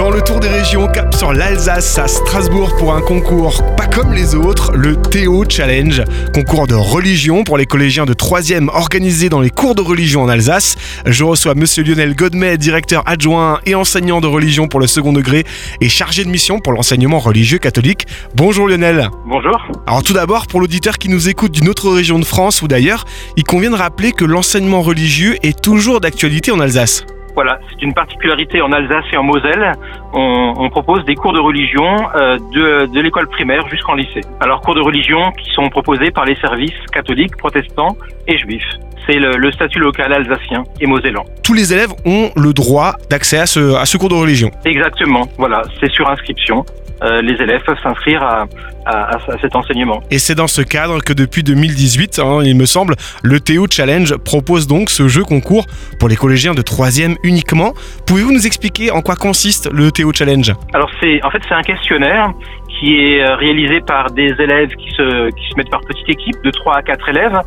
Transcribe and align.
Dans 0.00 0.08
le 0.08 0.22
tour 0.22 0.40
des 0.40 0.48
régions, 0.48 0.88
cap 0.88 1.14
sur 1.14 1.34
l'Alsace 1.34 1.98
à 1.98 2.08
Strasbourg 2.08 2.74
pour 2.78 2.94
un 2.94 3.02
concours 3.02 3.62
pas 3.76 3.86
comme 3.86 4.14
les 4.14 4.34
autres, 4.34 4.72
le 4.72 4.96
Théo 4.96 5.44
Challenge, 5.46 6.02
concours 6.32 6.66
de 6.66 6.74
religion 6.74 7.44
pour 7.44 7.58
les 7.58 7.66
collégiens 7.66 8.06
de 8.06 8.14
3e 8.14 8.68
organisé 8.68 9.28
dans 9.28 9.42
les 9.42 9.50
cours 9.50 9.74
de 9.74 9.82
religion 9.82 10.22
en 10.22 10.28
Alsace. 10.30 10.78
Je 11.04 11.22
reçois 11.22 11.54
monsieur 11.54 11.82
Lionel 11.82 12.16
Godmet, 12.16 12.56
directeur 12.56 13.02
adjoint 13.04 13.60
et 13.66 13.74
enseignant 13.74 14.22
de 14.22 14.26
religion 14.26 14.68
pour 14.68 14.80
le 14.80 14.86
second 14.86 15.12
degré 15.12 15.44
et 15.82 15.90
chargé 15.90 16.24
de 16.24 16.30
mission 16.30 16.60
pour 16.60 16.72
l'enseignement 16.72 17.18
religieux 17.18 17.58
catholique. 17.58 18.06
Bonjour 18.34 18.68
Lionel. 18.68 19.10
Bonjour. 19.26 19.60
Alors 19.86 20.02
tout 20.02 20.14
d'abord, 20.14 20.46
pour 20.46 20.60
l'auditeur 20.60 20.96
qui 20.96 21.10
nous 21.10 21.28
écoute 21.28 21.52
d'une 21.52 21.68
autre 21.68 21.90
région 21.90 22.18
de 22.18 22.24
France 22.24 22.62
ou 22.62 22.68
d'ailleurs, 22.68 23.04
il 23.36 23.44
convient 23.44 23.70
de 23.70 23.76
rappeler 23.76 24.12
que 24.12 24.24
l'enseignement 24.24 24.80
religieux 24.80 25.36
est 25.42 25.60
toujours 25.60 26.00
d'actualité 26.00 26.52
en 26.52 26.60
Alsace. 26.60 27.04
Voilà, 27.34 27.60
c'est 27.70 27.82
une 27.82 27.94
particularité 27.94 28.60
en 28.60 28.72
Alsace 28.72 29.04
et 29.12 29.16
en 29.16 29.22
Moselle. 29.22 29.72
On, 30.12 30.54
on 30.58 30.68
propose 30.70 31.04
des 31.04 31.14
cours 31.14 31.32
de 31.32 31.40
religion 31.40 31.96
euh, 32.16 32.38
de, 32.52 32.86
de 32.92 33.00
l'école 33.00 33.28
primaire 33.28 33.66
jusqu'en 33.68 33.94
lycée. 33.94 34.20
Alors 34.40 34.60
cours 34.60 34.74
de 34.74 34.80
religion 34.80 35.30
qui 35.32 35.50
sont 35.52 35.68
proposés 35.68 36.10
par 36.10 36.24
les 36.24 36.36
services 36.36 36.74
catholiques, 36.92 37.36
protestants 37.36 37.96
et 38.26 38.36
juifs. 38.38 38.66
C'est 39.06 39.18
le, 39.18 39.36
le 39.36 39.50
statut 39.52 39.78
local 39.78 40.12
alsacien 40.12 40.64
et 40.80 40.86
mosellan. 40.86 41.24
Tous 41.42 41.54
les 41.54 41.72
élèves 41.72 41.92
ont 42.04 42.30
le 42.36 42.52
droit 42.52 42.92
d'accès 43.08 43.38
à 43.38 43.46
ce, 43.46 43.74
à 43.74 43.86
ce 43.86 43.96
cours 43.96 44.10
de 44.10 44.14
religion. 44.14 44.50
Exactement, 44.64 45.22
voilà, 45.38 45.62
c'est 45.80 45.90
sur 45.90 46.08
inscription. 46.08 46.64
Euh, 47.02 47.22
les 47.22 47.32
élèves 47.32 47.62
peuvent 47.64 47.78
s'inscrire 47.82 48.22
à, 48.22 48.46
à, 48.84 49.16
à 49.16 49.38
cet 49.40 49.56
enseignement. 49.56 50.00
Et 50.10 50.18
c'est 50.18 50.34
dans 50.34 50.46
ce 50.46 50.62
cadre 50.62 51.02
que 51.02 51.12
depuis 51.12 51.42
2018, 51.42 52.18
hein, 52.18 52.40
il 52.44 52.56
me 52.56 52.66
semble, 52.66 52.94
le 53.22 53.40
Théo 53.40 53.66
Challenge 53.70 54.16
propose 54.16 54.66
donc 54.66 54.90
ce 54.90 55.08
jeu 55.08 55.22
concours 55.24 55.66
pour 55.98 56.08
les 56.08 56.16
collégiens 56.16 56.54
de 56.54 56.62
3e 56.62 57.16
uniquement. 57.22 57.72
Pouvez-vous 58.06 58.32
nous 58.32 58.46
expliquer 58.46 58.90
en 58.90 59.00
quoi 59.00 59.16
consiste 59.16 59.70
le 59.72 59.90
Théo 59.90 60.12
Challenge? 60.12 60.52
Alors 60.74 60.90
c'est 61.00 61.24
en 61.24 61.30
fait 61.30 61.40
c'est 61.48 61.54
un 61.54 61.62
questionnaire 61.62 62.32
qui 62.78 62.96
est 62.96 63.22
euh, 63.22 63.36
réalisé 63.36 63.80
par 63.80 64.10
des 64.10 64.34
élèves 64.38 64.70
qui 64.76 64.90
se 64.90 65.30
qui 65.30 65.48
se 65.50 65.56
mettent 65.56 65.70
par 65.70 65.80
petite 65.80 66.08
équipe 66.08 66.36
de 66.44 66.50
3 66.50 66.76
à 66.76 66.82
4 66.82 67.08
élèves. 67.08 67.40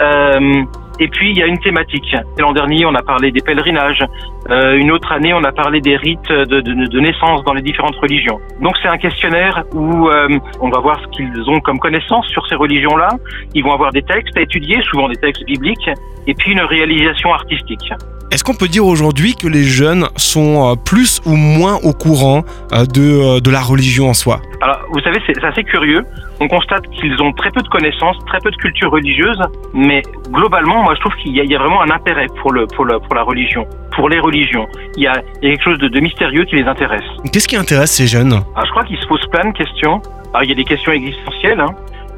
Euh, 0.00 0.62
et 0.98 1.08
puis 1.08 1.30
il 1.30 1.38
y 1.38 1.42
a 1.42 1.46
une 1.46 1.58
thématique. 1.58 2.16
L'an 2.38 2.52
dernier, 2.52 2.84
on 2.86 2.94
a 2.94 3.02
parlé 3.02 3.30
des 3.30 3.40
pèlerinages. 3.40 4.04
Euh, 4.50 4.74
une 4.76 4.90
autre 4.90 5.10
année, 5.12 5.32
on 5.34 5.44
a 5.44 5.52
parlé 5.52 5.80
des 5.80 5.96
rites 5.96 6.28
de, 6.28 6.60
de, 6.60 6.86
de 6.86 7.00
naissance 7.00 7.42
dans 7.44 7.52
les 7.52 7.62
différentes 7.62 7.96
religions. 7.96 8.38
Donc 8.60 8.74
c'est 8.82 8.88
un 8.88 8.98
questionnaire 8.98 9.64
où 9.72 10.08
euh, 10.08 10.28
on 10.60 10.70
va 10.70 10.80
voir 10.80 11.00
ce 11.00 11.16
qu'ils 11.16 11.42
ont 11.48 11.60
comme 11.60 11.78
connaissance 11.78 12.26
sur 12.28 12.46
ces 12.46 12.54
religions-là. 12.54 13.08
Ils 13.54 13.64
vont 13.64 13.72
avoir 13.72 13.92
des 13.92 14.02
textes 14.02 14.36
à 14.36 14.42
étudier, 14.42 14.80
souvent 14.90 15.08
des 15.08 15.16
textes 15.16 15.44
bibliques, 15.44 15.90
et 16.26 16.34
puis 16.34 16.52
une 16.52 16.60
réalisation 16.60 17.32
artistique. 17.32 17.92
Est-ce 18.32 18.42
qu'on 18.42 18.54
peut 18.54 18.68
dire 18.68 18.84
aujourd'hui 18.84 19.34
que 19.34 19.46
les 19.46 19.62
jeunes 19.62 20.08
sont 20.16 20.72
euh, 20.72 20.74
plus 20.74 21.20
ou 21.26 21.36
moins 21.36 21.76
au 21.84 21.92
courant 21.92 22.44
euh, 22.72 22.84
de, 22.84 23.00
euh, 23.00 23.40
de 23.40 23.50
la 23.50 23.60
religion 23.60 24.08
en 24.08 24.14
soi? 24.14 24.40
Alors, 24.62 24.80
vous 24.90 25.00
savez, 25.00 25.18
c'est 25.26 25.44
assez 25.44 25.64
curieux. 25.64 26.02
On 26.40 26.48
constate 26.48 26.86
qu'ils 26.90 27.20
ont 27.22 27.32
très 27.32 27.50
peu 27.50 27.60
de 27.62 27.68
connaissances, 27.68 28.16
très 28.26 28.38
peu 28.40 28.50
de 28.50 28.56
culture 28.56 28.90
religieuse, 28.90 29.38
mais 29.74 30.02
globalement, 30.30 30.82
moi, 30.82 30.94
je 30.94 31.00
trouve 31.00 31.14
qu'il 31.16 31.34
y, 31.36 31.40
a- 31.40 31.44
il 31.44 31.50
y 31.50 31.54
a 31.56 31.58
vraiment 31.58 31.82
un 31.82 31.90
intérêt 31.90 32.26
pour, 32.40 32.52
le, 32.52 32.66
pour, 32.66 32.84
le, 32.84 32.98
pour 32.98 33.14
la 33.14 33.22
religion, 33.22 33.66
pour 33.94 34.08
les 34.08 34.18
religions. 34.18 34.66
Il 34.96 35.02
y 35.02 35.06
a, 35.06 35.12
il 35.42 35.48
y 35.48 35.52
a 35.52 35.54
quelque 35.56 35.64
chose 35.64 35.78
de, 35.78 35.88
de 35.88 36.00
mystérieux 36.00 36.44
qui 36.44 36.56
les 36.56 36.64
intéresse. 36.64 37.04
Qu'est-ce 37.32 37.48
qui 37.48 37.56
intéresse 37.56 37.92
ces 37.92 38.06
jeunes? 38.06 38.32
Alors, 38.32 38.64
je 38.66 38.70
crois 38.70 38.84
qu'ils 38.84 38.98
se 38.98 39.06
posent 39.06 39.26
plein 39.30 39.50
de 39.50 39.56
questions. 39.56 40.00
Alors, 40.32 40.42
il 40.44 40.48
y 40.48 40.52
a 40.52 40.56
des 40.56 40.64
questions 40.64 40.92
existentielles. 40.92 41.60
Hein. 41.60 41.74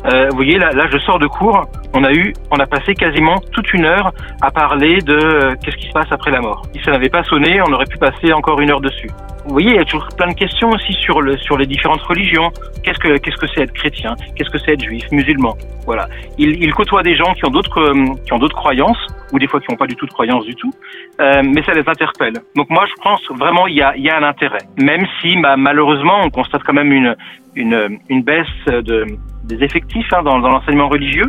Euh, 0.07 0.29
vous 0.31 0.37
voyez, 0.37 0.59
là, 0.59 0.71
là, 0.71 0.87
je 0.91 0.99
sors 0.99 1.19
de 1.19 1.27
cours. 1.27 1.67
On 1.95 2.05
a 2.05 2.13
eu, 2.13 2.33
on 2.51 2.57
a 2.57 2.67
passé 2.67 2.95
quasiment 2.95 3.37
toute 3.53 3.73
une 3.73 3.85
heure 3.85 4.13
à 4.41 4.51
parler 4.51 4.99
de 4.99 5.15
euh, 5.15 5.55
qu'est-ce 5.63 5.77
qui 5.77 5.89
se 5.89 5.93
passe 5.93 6.11
après 6.11 6.31
la 6.31 6.41
mort. 6.41 6.63
Si 6.75 6.83
ça 6.85 6.93
n'avait 6.93 7.09
pas 7.09 7.25
sonné, 7.25 7.61
on 7.63 7.73
aurait 7.73 7.87
pu 7.87 7.99
passer 7.99 8.33
encore 8.33 8.61
une 8.61 8.71
heure 8.71 8.81
dessus. 8.81 9.11
Vous 9.45 9.55
voyez, 9.55 9.71
il 9.71 9.77
y 9.77 9.81
a 9.81 9.85
toujours 9.85 10.07
plein 10.17 10.29
de 10.29 10.35
questions 10.35 10.69
aussi 10.69 10.93
sur 10.93 11.23
le, 11.23 11.37
sur 11.39 11.57
les 11.57 11.67
différentes 11.67 12.03
religions. 12.03 12.51
Qu'est-ce 12.85 12.99
que, 12.99 13.17
qu'est-ce 13.17 13.39
que 13.39 13.47
c'est 13.55 13.63
être 13.63 13.73
chrétien? 13.73 14.15
Qu'est-ce 14.37 14.51
que 14.51 14.59
c'est 14.59 14.73
être 14.73 14.85
juif, 14.85 15.05
musulman? 15.11 15.57
Voilà. 15.87 16.07
Ils, 16.37 16.62
ils 16.62 16.75
côtoient 16.75 17.03
des 17.03 17.17
gens 17.17 17.33
qui 17.33 17.47
ont 17.47 17.51
d'autres, 17.51 17.81
euh, 17.81 18.15
qui 18.27 18.33
ont 18.34 18.39
d'autres 18.39 18.56
croyances 18.56 18.99
ou 19.33 19.39
des 19.39 19.47
fois 19.47 19.61
qui 19.61 19.67
n'ont 19.71 19.77
pas 19.77 19.87
du 19.87 19.97
tout 19.97 20.06
de 20.06 20.12
croyances 20.12 20.45
du 20.45 20.55
tout, 20.55 20.71
euh, 21.21 21.43
mais 21.43 21.62
ça 21.62 21.72
les 21.72 21.87
interpelle. 21.87 22.34
Donc 22.56 22.69
moi, 22.71 22.84
je 22.87 23.03
pense 23.03 23.22
vraiment 23.39 23.67
il 23.67 23.77
y 23.77 23.83
a, 23.83 23.97
il 23.97 24.03
y 24.03 24.11
a 24.11 24.17
un 24.17 24.22
intérêt, 24.22 24.65
même 24.78 25.05
si 25.21 25.37
bah, 25.41 25.56
malheureusement 25.56 26.21
on 26.22 26.31
constate 26.31 26.62
quand 26.62 26.72
même 26.72 26.93
une, 26.93 27.17
une, 27.59 27.99
une 28.09 28.23
baisse 28.23 28.47
de, 28.67 29.07
des 29.45 29.59
effectifs 29.67 30.11
hein, 30.13 30.23
dans, 30.23 30.39
dans 30.39 30.51
l'enseignement 30.51 30.89
religieux, 30.89 31.29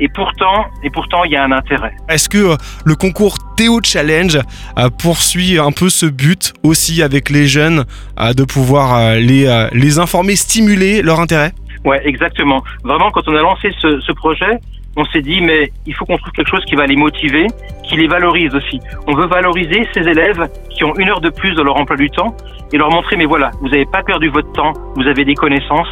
et 0.00 0.08
pourtant, 0.08 0.66
et 0.84 0.90
pourtant 0.90 1.24
il 1.24 1.32
y 1.32 1.36
a 1.36 1.44
un 1.44 1.52
intérêt. 1.52 1.92
Est-ce 2.08 2.28
que 2.28 2.38
euh, 2.38 2.56
le 2.84 2.94
concours 2.94 3.36
Théo 3.56 3.80
Challenge 3.82 4.36
euh, 4.36 4.88
poursuit 4.90 5.58
un 5.58 5.72
peu 5.72 5.88
ce 5.88 6.06
but 6.06 6.52
aussi 6.62 7.02
avec 7.02 7.30
les 7.30 7.46
jeunes 7.46 7.84
euh, 8.20 8.32
de 8.32 8.44
pouvoir 8.44 9.14
les, 9.16 9.44
les 9.72 9.98
informer, 9.98 10.36
stimuler 10.36 11.02
leur 11.02 11.18
intérêt? 11.20 11.52
Ouais, 11.84 12.00
exactement. 12.04 12.62
Vraiment, 12.84 13.10
quand 13.10 13.26
on 13.28 13.36
a 13.36 13.42
lancé 13.42 13.70
ce, 13.80 14.00
ce 14.00 14.12
projet, 14.12 14.58
on 14.96 15.04
s'est 15.06 15.22
dit 15.22 15.40
mais 15.40 15.70
il 15.86 15.94
faut 15.94 16.04
qu'on 16.04 16.18
trouve 16.18 16.32
quelque 16.32 16.50
chose 16.50 16.64
qui 16.64 16.76
va 16.76 16.86
les 16.86 16.96
motiver, 16.96 17.46
qui 17.84 17.96
les 17.96 18.08
valorise 18.08 18.54
aussi. 18.54 18.80
On 19.06 19.14
veut 19.14 19.26
valoriser 19.26 19.80
ces 19.94 20.00
élèves 20.00 20.42
qui 20.78 20.84
ont 20.84 20.94
une 20.96 21.08
heure 21.08 21.20
de 21.20 21.30
plus 21.30 21.54
dans 21.54 21.64
leur 21.64 21.76
emploi 21.76 21.96
du 21.96 22.08
temps 22.08 22.34
et 22.72 22.78
leur 22.78 22.90
montrer 22.90 23.16
mais 23.16 23.24
voilà, 23.24 23.50
vous 23.60 23.68
n'avez 23.68 23.86
pas 23.86 24.02
perdu 24.02 24.28
votre 24.28 24.52
temps, 24.52 24.72
vous 24.94 25.02
avez 25.02 25.24
des 25.24 25.34
connaissances, 25.34 25.88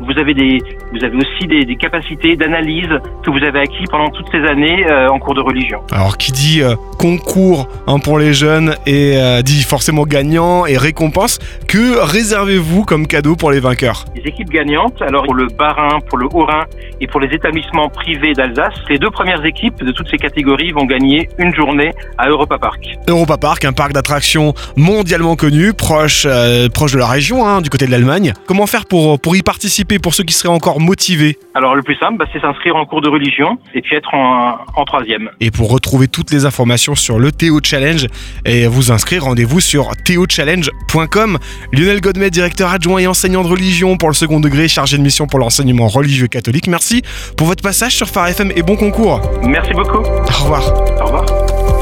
vous 0.00 0.16
avez 0.16 0.32
des, 0.32 0.58
vous 0.92 1.04
avez 1.04 1.16
aussi 1.16 1.48
des, 1.48 1.64
des 1.64 1.74
capacités 1.74 2.36
d'analyse 2.36 2.88
que 3.24 3.30
vous 3.30 3.44
avez 3.44 3.60
acquis 3.60 3.84
pendant 3.90 4.10
toutes 4.10 4.28
ces 4.30 4.44
années 4.46 4.86
euh, 4.88 5.08
en 5.08 5.18
cours 5.18 5.34
de 5.34 5.40
religion. 5.40 5.80
Alors 5.90 6.16
qui 6.16 6.30
dit 6.30 6.62
euh, 6.62 6.76
concours 6.98 7.66
hein, 7.88 7.98
pour 7.98 8.18
les 8.18 8.32
jeunes 8.32 8.76
et 8.86 9.16
euh, 9.16 9.42
dit 9.42 9.64
forcément 9.64 10.04
gagnant 10.04 10.66
et 10.66 10.76
récompense, 10.76 11.40
que 11.66 11.98
réservez-vous 12.00 12.84
comme 12.84 13.08
cadeau 13.08 13.34
pour 13.34 13.50
les 13.50 13.58
vainqueurs? 13.58 14.04
Les 14.14 14.22
équipes 14.22 14.50
gagnantes, 14.50 15.02
alors 15.02 15.24
pour 15.24 15.34
le 15.34 15.46
Bas-Rhin, 15.46 15.98
pour 16.08 16.18
le 16.18 16.26
Haut-Rhin 16.26 16.64
et 17.00 17.08
pour 17.08 17.20
les 17.20 17.34
établissements 17.34 17.88
privés 17.88 18.34
d'Alsace, 18.34 18.74
les 18.88 18.98
deux 18.98 19.10
premières 19.10 19.44
équipes 19.44 19.82
de 19.82 19.90
toutes 19.90 20.08
ces 20.08 20.18
catégories 20.18 20.70
vont 20.70 20.84
gagner 20.84 21.28
une 21.38 21.52
journée 21.54 21.92
à 22.18 22.28
Europa 22.28 22.58
Park. 22.58 22.98
Europa 23.08 23.36
Park, 23.36 23.64
un 23.64 23.72
parc 23.72 23.92
d'attractions 23.92 24.27
mondialement 24.76 25.36
connu, 25.36 25.72
proche, 25.72 26.26
euh, 26.26 26.68
proche 26.68 26.92
de 26.92 26.98
la 26.98 27.06
région, 27.06 27.46
hein, 27.46 27.60
du 27.60 27.70
côté 27.70 27.86
de 27.86 27.90
l'Allemagne. 27.90 28.32
Comment 28.46 28.66
faire 28.66 28.86
pour, 28.86 29.20
pour 29.20 29.36
y 29.36 29.42
participer, 29.42 29.98
pour 29.98 30.14
ceux 30.14 30.24
qui 30.24 30.34
seraient 30.34 30.52
encore 30.52 30.80
motivés? 30.80 31.38
Alors 31.54 31.74
le 31.74 31.82
plus 31.82 31.96
simple, 31.96 32.18
bah, 32.18 32.26
c'est 32.32 32.40
s'inscrire 32.40 32.76
en 32.76 32.84
cours 32.84 33.00
de 33.00 33.08
religion 33.08 33.58
et 33.74 33.82
puis 33.82 33.96
être 33.96 34.12
en, 34.14 34.58
en 34.76 34.84
troisième. 34.84 35.30
Et 35.40 35.50
pour 35.50 35.70
retrouver 35.70 36.08
toutes 36.08 36.30
les 36.30 36.46
informations 36.46 36.94
sur 36.94 37.18
le 37.18 37.32
Théo 37.32 37.60
Challenge 37.62 38.06
et 38.44 38.66
vous 38.66 38.92
inscrire, 38.92 39.24
rendez-vous 39.24 39.60
sur 39.60 39.90
théochallenge.com. 40.04 41.38
Lionel 41.72 42.00
Godmet, 42.00 42.30
directeur 42.30 42.70
adjoint 42.70 42.98
et 42.98 43.06
enseignant 43.06 43.42
de 43.42 43.48
religion 43.48 43.96
pour 43.96 44.08
le 44.08 44.14
second 44.14 44.40
degré, 44.40 44.68
chargé 44.68 44.98
de 44.98 45.02
mission 45.02 45.26
pour 45.26 45.38
l'enseignement 45.38 45.88
religieux 45.88 46.28
catholique. 46.28 46.68
Merci 46.68 47.02
pour 47.36 47.46
votre 47.46 47.62
passage 47.62 47.96
sur 47.96 48.08
Phare 48.08 48.28
FM 48.28 48.52
et 48.54 48.62
bon 48.62 48.76
concours. 48.76 49.20
Merci 49.42 49.72
beaucoup. 49.72 49.98
Au 49.98 50.42
revoir. 50.42 50.62
Au 51.00 51.04
revoir. 51.06 51.77